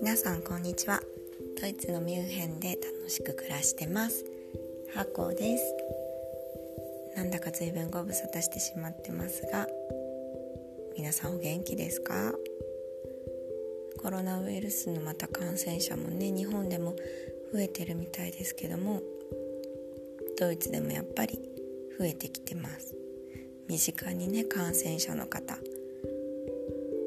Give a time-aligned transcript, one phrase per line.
[0.00, 1.02] 皆さんこんにちは。
[1.60, 4.24] ドイツのミュンヘンで楽しく暮らしてます。
[4.94, 5.76] ハコです。
[7.16, 9.68] なんだか随分ご無沙汰してしまってますが
[10.96, 12.32] 皆さんお元気ですか？
[14.02, 16.96] コロナウイルスのまた感染者もね日本でも
[17.52, 19.02] 増えてるみたいですけども
[20.38, 21.38] ドイツでもやっぱり
[21.98, 22.99] 増えてきてます。
[23.70, 25.56] 身近にね感染者の方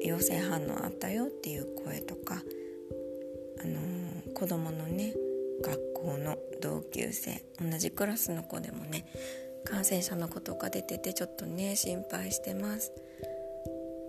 [0.00, 2.44] 陽性反応あったよっていう声とか、
[3.60, 5.14] あのー、子供のね
[5.64, 9.04] 学校の同級生同じクラスの子でもね
[9.64, 12.92] 感染者の子とか出ててちょっとね心配してます。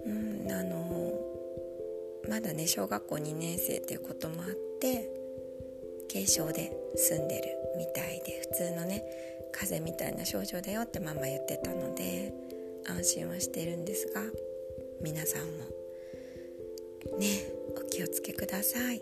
[0.05, 5.09] うんあのー、まだね小学校2年生っていうこともあって
[6.11, 7.43] 軽症で済んでる
[7.77, 9.03] みたいで普通のね
[9.51, 12.33] 風邪みたいな症状だよってママ言ってたので
[12.87, 14.21] 安心はしてるんですが
[15.01, 17.27] 皆さんもね
[17.77, 19.01] お気をつけください。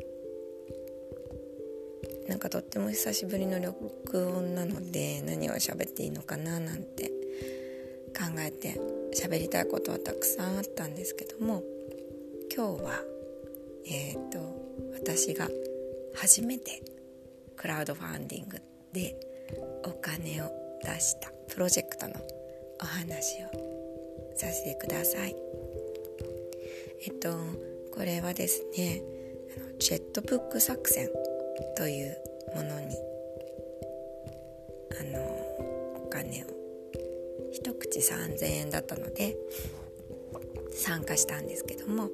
[2.28, 7.12] なんかとっても久しぶりの録音なので何を喋っていいのかななんて
[8.18, 8.80] 考えて
[9.14, 11.64] 喋りたいことはたくさんあったんですけども
[12.56, 13.02] 今日は
[13.86, 14.40] えっ、ー、と
[14.94, 15.50] 私が
[16.16, 16.82] 初めて
[17.56, 19.16] クラウドファンディングで
[19.86, 20.52] お金を
[20.84, 21.32] 出した。
[21.50, 22.14] プロジェクトの
[22.82, 23.48] お話を
[24.36, 25.36] させてください。
[27.06, 27.38] えっと
[27.94, 29.02] これはですね
[29.80, 31.10] ジェットブック作戦
[31.76, 32.18] という
[32.56, 32.96] ものに
[35.00, 35.20] あの
[36.06, 36.48] お金を。
[37.54, 39.38] 一口3,000円だったので
[40.76, 42.10] 参加したんですけども、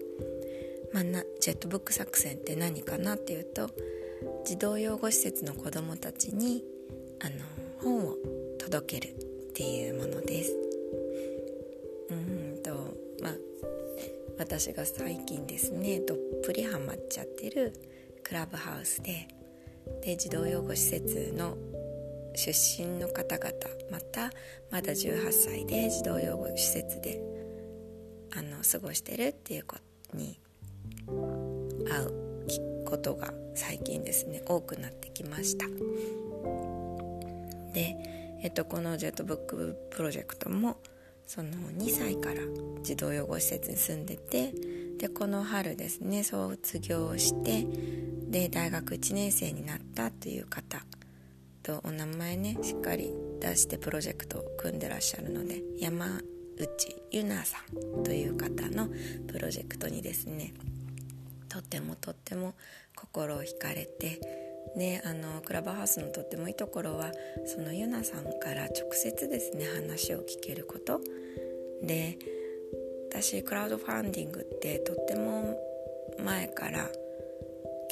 [0.94, 1.04] まあ、
[1.40, 3.70] ジェットブック作戦って何かなっていうと
[4.50, 6.64] 児童養護施設の子どもたちに
[7.22, 7.36] あの
[7.84, 8.16] 本を
[8.58, 10.56] 届けるっていうものです。
[12.10, 12.72] うんと
[13.22, 13.34] まあ
[14.40, 17.74] 私が最近ですねどっぷりハマっちゃってる
[18.24, 19.28] クラブハウスで
[20.02, 21.56] で児童養護施設の
[22.36, 23.52] 出身の方々
[23.92, 24.32] また
[24.72, 27.22] まだ18歳で児童養護施設で
[28.36, 29.76] あの過ごしてるっていう子
[30.16, 30.40] に
[31.88, 32.19] 会う
[32.90, 35.66] ことが最近ですね多くなってきました。
[37.74, 37.96] で、
[38.42, 40.78] えっと、このジェットブックプロジェクトも
[41.28, 42.42] その2歳から
[42.82, 44.52] 児童養護施設に住んでて
[44.98, 47.68] でこの春ですね卒業して
[48.30, 50.84] で大学1年生になったという方
[51.62, 56.08] とお名前ねしっかり出してプロジェクトを組んでらっしゃるので山
[56.58, 57.58] 内ゆなさ
[58.00, 58.90] んという方の
[59.28, 60.54] プロジェクトにですね
[61.50, 62.54] とってもとっても
[62.96, 64.22] 心を惹かれて
[64.76, 67.12] であのクラブハウスのとってもいいところは
[67.46, 71.02] そのユナさんから直接ですね話を聞けること
[71.84, 72.18] で
[73.10, 75.58] 私クラウドファンディングってとっても
[76.24, 76.88] 前から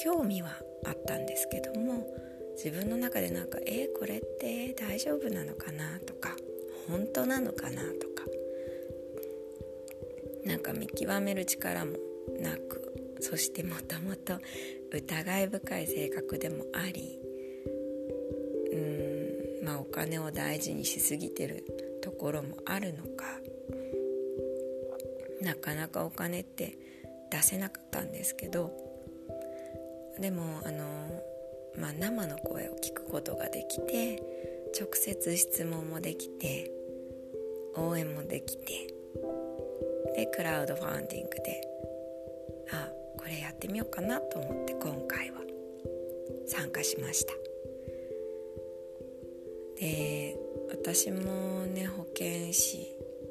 [0.02, 0.50] 興味は
[0.86, 2.06] あったんですけども
[2.56, 6.36] 自分の中でなんか「えー、これって大丈夫なのかな?」とか
[6.88, 8.24] 「本当なのかな?」とか
[10.44, 11.92] なんか見極める力も
[12.40, 14.38] なくそしてもともと
[14.92, 17.18] 疑い深い性格でもあり
[18.72, 18.76] う
[19.62, 21.64] んまあお金を大事にしすぎてる
[22.02, 23.26] ところもあるのか。
[25.40, 26.76] なかなかお金って
[27.30, 28.72] 出せなかったんですけど
[30.18, 31.22] でもあの、
[31.76, 34.22] まあ、生の声を聞くことができて
[34.78, 36.70] 直接質問もできて
[37.76, 38.88] 応援もできて
[40.16, 41.60] でクラウドファンディングで
[42.72, 42.88] あ
[43.28, 45.38] れやってみようかなと思って今回は
[46.46, 47.34] 参加しました。
[49.80, 50.36] で
[50.70, 52.88] 私もね保健師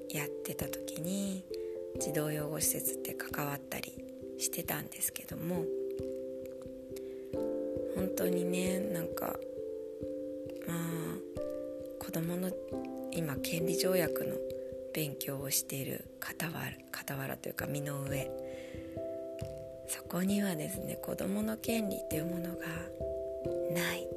[0.09, 1.43] やってた時に
[1.99, 3.93] 児童養護施設って関わったり
[4.37, 5.65] してたんですけども
[7.95, 9.37] 本当にねなんか
[10.67, 10.77] まあ
[11.99, 12.51] 子供の
[13.11, 14.35] 今権利条約の
[14.93, 18.31] 勉強をしている傍ら傍らというか身の上
[19.87, 22.65] そこにはですね子どもの権利というものが
[23.73, 24.07] ない。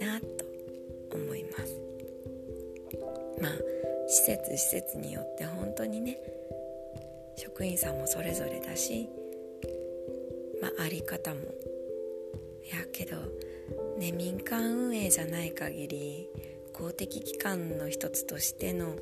[0.00, 0.26] なと
[1.16, 1.80] 思います。
[3.40, 3.52] まあ
[4.08, 6.18] 施設施設によって本当にね
[7.36, 9.08] 職員さんもそれぞれだし
[10.62, 11.40] まああり方も。
[12.70, 13.16] やけど
[13.98, 16.28] ね民間運営じゃない限り
[16.72, 18.94] 公的機関の一つとしての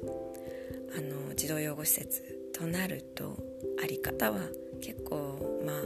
[0.96, 2.22] あの児童養護施設
[2.54, 3.36] となると
[3.82, 4.38] あり方は
[4.80, 5.82] 結構まあ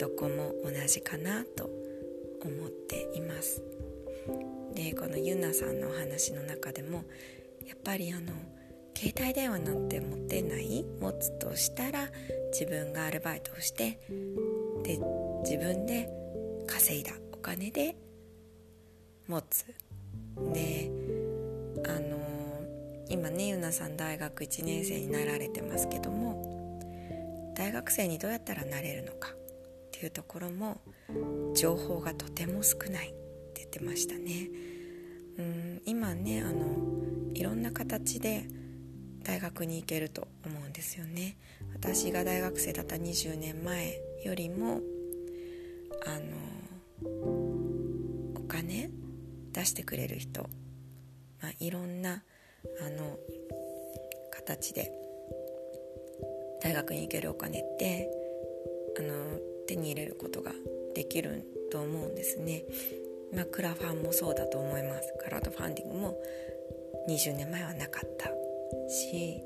[0.00, 1.70] どこも同じかなと
[2.42, 3.62] 思っています。
[4.74, 7.04] でこのユナさんのお話の中でも
[7.66, 8.32] やっぱりあの
[8.96, 12.08] 携帯電話なんて持ってない持つとしたら
[12.52, 13.98] 自分がアルバイトをして
[14.82, 14.98] で
[15.42, 16.08] 自分で
[16.66, 17.96] 稼いだお金で
[19.28, 19.66] 持つ。
[20.52, 20.90] で
[21.86, 22.18] あの
[23.08, 26.63] 今ねゆなさん大学1年生になられてますけども
[27.54, 29.36] 大学生にどうやったらなれるのかっ
[29.92, 30.80] ていうところも
[31.54, 33.12] 情報がとても少ないっ
[33.54, 34.48] て言ってましたね。
[35.38, 36.76] うん今ねあの
[37.34, 38.44] いろんな形で
[39.24, 41.36] 大学に行けると思うんですよね。
[41.72, 44.80] 私が大学生だった20年前よりも
[46.06, 47.10] あの
[48.36, 48.90] お金
[49.52, 50.42] 出してくれる人、
[51.40, 52.22] まあ、いろんな
[52.80, 53.18] あの
[54.30, 54.90] 形で
[56.64, 58.10] 大学に行けるお金って
[58.98, 59.38] あの
[59.68, 60.52] 手に入れることが
[60.94, 62.64] できると思うんですね。
[63.34, 65.12] まあ、クラファンもそうだと思います。
[65.22, 66.16] クラウドファンディングも
[67.08, 68.28] 20年前はなかった
[68.88, 69.42] し、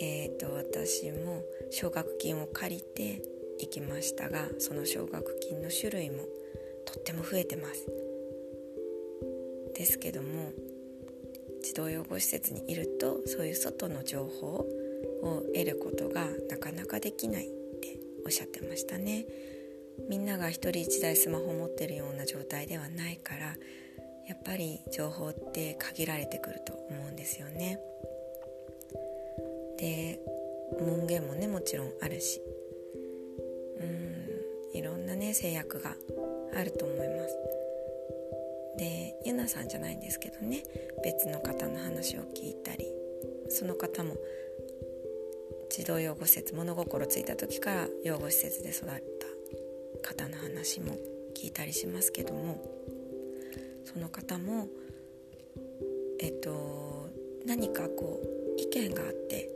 [0.00, 3.20] えーと、と私も奨学金を借りて
[3.60, 6.18] 行きましたがその奨学金の種類も
[6.86, 7.86] とっても増えてます
[9.74, 10.52] ですけども
[11.62, 14.64] 児童養護施設にいるとそういう外の情報
[15.22, 17.50] を得ることがなかなかできないっ
[17.80, 19.26] ておっしゃってましたね。
[20.08, 23.56] みんなが一人一台スマホ持ってるような状態ではないから
[24.28, 27.80] やっぱり情報って限られてくると思うんですよね。
[29.78, 30.20] で
[30.80, 32.40] 門限もねもちろんあるし。
[33.80, 34.08] うん
[34.74, 35.96] いろんなね制約が
[36.54, 37.36] あると思います。
[38.76, 40.62] でゆなさんじゃないんですけどね
[41.02, 42.86] 別の方の話を聞いたり
[43.48, 44.14] その方も
[45.70, 48.88] 児童養護施設物心ついた時から養護施設で育っ
[50.02, 50.96] た方の話も
[51.36, 52.62] 聞いたりしますけども
[53.84, 54.68] その方も
[56.20, 57.10] えっと
[57.46, 59.50] 何かこう意見があって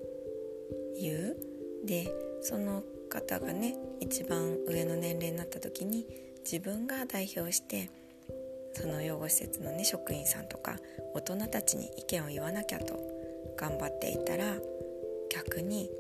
[1.01, 1.37] 言う。
[1.85, 2.09] で
[2.43, 6.07] その方がね一番上の年齢になった時に
[6.45, 7.91] 自分が代表して
[8.73, 10.77] その養護施設のね職員さんとか
[11.15, 12.99] 大人たちに意見を言わなきゃと
[13.57, 14.57] 頑張っていたら
[15.33, 15.91] 逆に、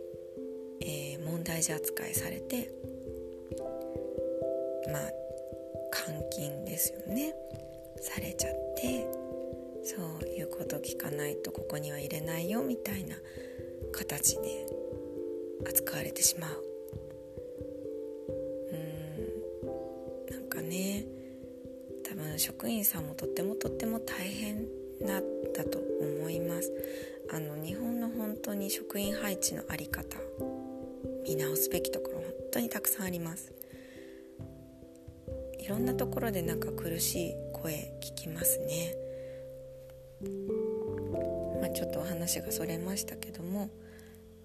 [0.82, 2.70] えー、問題児扱いされて
[4.90, 5.10] まあ
[6.06, 7.34] 監禁ですよね。
[8.00, 9.06] されちゃって
[9.84, 13.16] そういうこと聞かないとここには入れないよみたいな
[13.92, 14.66] 形で
[15.68, 16.64] 扱われてしまう。
[18.72, 21.04] うんなんかね
[22.02, 24.66] 多分職員さんもとってもとっても大変
[25.06, 25.22] だっ
[25.54, 26.72] たと思います。
[27.30, 30.18] あの日本の本当に職員配置の在り方
[31.24, 33.52] 見直すべきところ本当にたくさんあります。
[35.58, 38.96] いろんなところでなんか苦しい声聞きますね。
[41.60, 43.70] まあ、ちょっとお話がそれましたけども、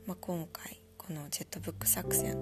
[0.06, 2.38] まあ、今回このジェットブック作戦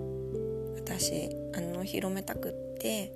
[0.76, 3.12] 私あの広めたくって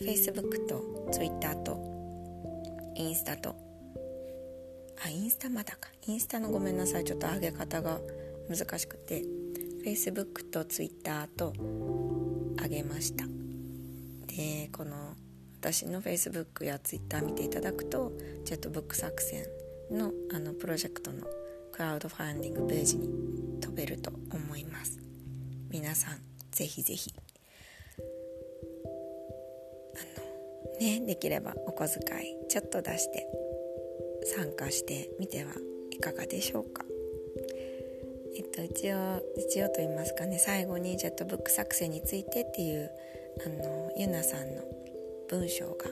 [0.00, 1.78] Facebook と Twitter と
[2.96, 3.56] インスタと
[5.04, 5.90] あインスタまだか。
[6.06, 7.04] インスタのごめんなさい。
[7.04, 8.00] ちょっと上げ方が
[8.48, 9.22] 難しくて。
[9.84, 11.52] Facebook と Twitter と
[12.62, 13.26] 上げました。
[14.26, 15.14] でこの
[15.60, 18.12] 私の Facebook や Twitter 見ていただくと
[18.44, 19.44] ジェットブック作戦
[19.90, 21.26] のあのプロジェクトの
[21.72, 23.08] クラウドファンディングページに
[23.60, 24.98] 飛べると思います。
[25.70, 26.18] 皆さん
[26.50, 27.14] ぜひぜひ。
[30.80, 33.26] ねできればお小遣いちょっと出して
[34.36, 35.52] 参加してみては
[35.90, 36.83] いかがでしょうか。
[38.36, 42.90] えっと一応一応と言いますかね最後にジェットブック作成についてっていう
[43.44, 44.62] あのゆなさんの
[45.28, 45.84] 文章が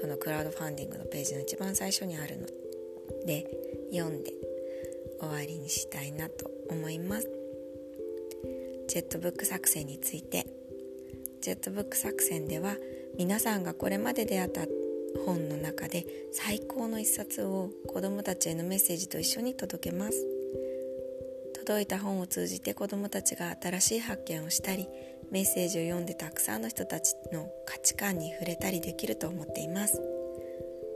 [0.00, 2.46] このクラウドファンディングのページの一番最初にあるの
[3.26, 3.46] で
[3.92, 4.32] 読んで
[5.20, 7.28] 終わりにしたいなと思います。
[8.88, 10.46] ジェットブック作戦について。
[11.46, 12.76] ジェットブック作戦では
[13.16, 14.62] 皆さんがこれまで出会った
[15.24, 20.35] 本の中で最高の一冊を子どもたちへのメッセージと一緒に届けます。
[21.66, 24.88] 届いた本を通じて子どもたちが新しい発見をしたり
[25.32, 30.00] メッセージを読んでたくさんの人たちの価値観に触れたりできると思っています。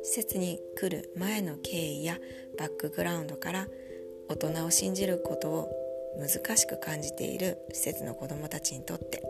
[0.05, 2.19] 施設に来る前の経緯や
[2.57, 3.67] バックグラウンドから
[4.29, 5.69] 大人を信じることを
[6.17, 9.25] 難しく感じている施設の子どもたちにとって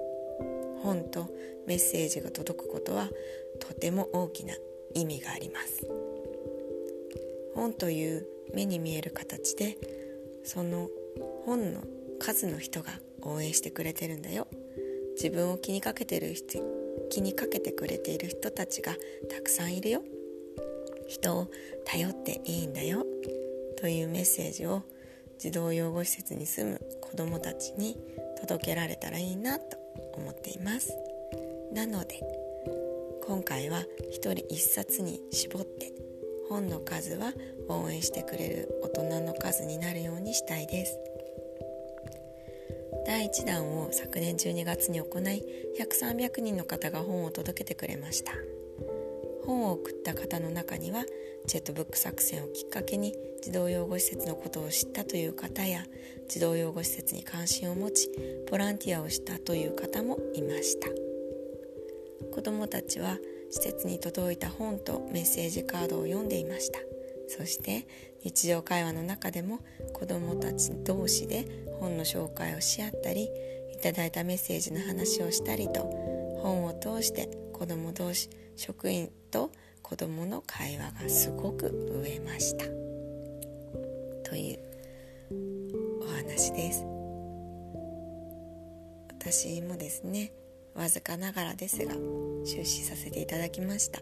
[0.82, 1.26] 本と
[1.66, 3.08] メッセージが届くことは
[3.60, 4.54] とても大きな
[4.92, 5.88] 意味があります。
[7.54, 9.78] 本という目に見える形で
[10.44, 10.90] その
[11.50, 11.82] 本の
[12.20, 12.92] 数の人が
[13.22, 14.46] 応援してくれてるんだよ。
[15.16, 16.62] 自分を気にかけてる人
[17.10, 18.94] 気にかけてくれている人たちが
[19.28, 20.00] たくさんいるよ。
[21.08, 21.48] 人を
[21.84, 23.04] 頼っていいんだよ。
[23.80, 24.84] というメッセージを
[25.40, 27.98] 児童養護施設に住む子どもたちに
[28.40, 29.76] 届けられたらいいなと
[30.12, 30.96] 思っています。
[31.72, 32.20] なので
[33.26, 33.80] 今回は
[34.12, 35.92] 1人1冊に絞って
[36.48, 37.32] 本の数は
[37.68, 41.09] 応援してくれる大人の数になるようにしたいです。
[43.06, 45.44] 第1弾を昨年12月に行い
[45.78, 48.32] 100300人の方が本を届けてくれました。
[49.44, 51.04] 本を送った方の中には
[51.46, 55.84] ジェットブック作戦をきっかけに児童養護施設のことを知ったという方や
[56.28, 58.10] 児童養護施設に関心を持ち
[58.50, 60.88] ボランティアをしたという方もいました。
[62.32, 63.18] 子どもたちは
[63.50, 66.89] 施設に届いた本とメッセージカードを読んでいました。
[67.30, 67.86] そして
[68.24, 69.60] 日常会話の中でも
[69.94, 71.46] 子どもたち同士で
[71.78, 73.30] 本の紹介をし合ったり
[73.72, 75.82] いただいたメッセージの話をしたりと
[76.42, 82.64] 本を通して子ども同士職員と子どもの会話がすごく増えました。
[84.28, 84.58] という
[86.02, 86.84] お話です。
[89.20, 90.32] 私もですね
[90.74, 91.94] わずかながらですが
[92.44, 94.00] 出資させていただきました。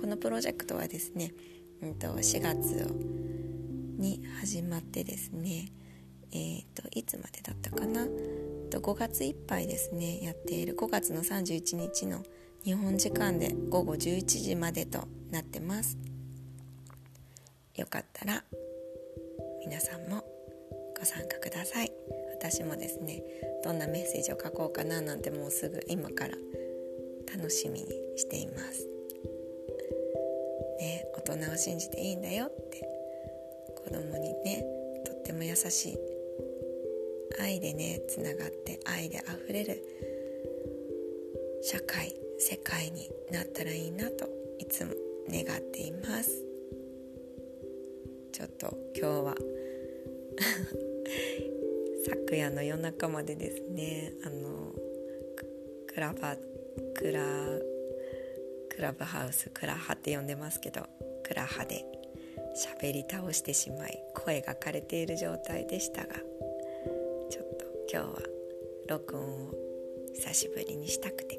[0.00, 1.32] このプロジェクトはですね、
[1.82, 2.86] うんと、4月
[3.98, 5.68] に始まってですね
[6.32, 8.08] えーと、いつまでだったかな？
[8.68, 10.74] と5月いっぱいですねやっている。
[10.74, 12.24] 5月の31日の
[12.64, 15.96] 日本時間で午後11時までとなってます。
[17.76, 18.42] よかったら
[19.64, 20.24] 皆さんも
[20.98, 21.92] ご参加ください。
[22.36, 23.22] 私もですね
[23.62, 26.34] どんなメッセージを書こうかななんてもうすぐ今から
[27.32, 28.93] 楽しみにしています。
[30.78, 32.88] ね大人を信じていいんだよって
[33.76, 34.64] 子供にね
[35.04, 35.98] とっても優しい
[37.40, 39.82] 愛でねつながって愛であふれる
[41.62, 44.28] 社会世界になったらいいなと
[44.58, 44.92] いつも
[45.30, 46.44] 願っています。
[48.32, 49.34] ちょっと今日は
[52.04, 54.74] 昨夜の夜中までですねあの
[55.86, 56.36] クラバ
[56.94, 57.22] クラ
[58.74, 60.82] クラブハウスクラハって呼んでますけど
[61.22, 61.84] クラハで
[62.80, 66.14] 喋り倒してしまい声が枯れている状態でしたが
[67.30, 68.18] ちょっと今日は
[68.88, 69.54] 録音を
[70.14, 71.38] 久しぶりにしたくて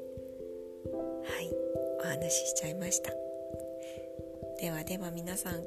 [0.86, 1.50] はい
[2.04, 3.10] お話ししちゃいました。
[4.60, 5.62] ではでは皆さん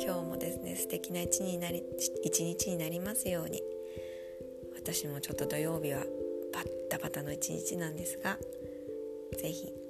[0.00, 1.84] 今日もですね素敵な一日になり
[2.24, 3.62] 一日になりますように
[4.74, 6.00] 私もちょっと土曜日は
[6.52, 8.36] バッタバタの一日なんですが
[9.38, 9.85] 是非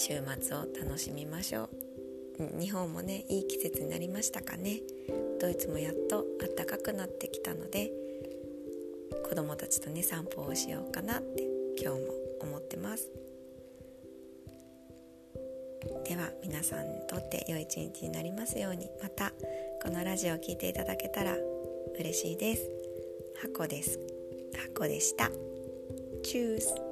[0.00, 2.58] 週末を楽しみましょう。
[2.58, 4.80] 日本もねいい季節になりましたかね。
[5.38, 6.24] ドイツもやっと
[6.56, 7.92] 暖かくなってきたので
[9.28, 11.46] 子供たちとね散歩をしようかなって
[11.78, 12.06] 今日も
[12.40, 13.10] 思ってます。
[16.06, 19.32] では皆さんにとって良い一日になりますようにまた
[19.82, 21.36] このラジオを聴いていただけたら
[21.98, 22.70] 嬉しいです。
[23.42, 24.00] 箱です。
[24.74, 25.30] 箱でした。
[26.22, 26.89] チュース。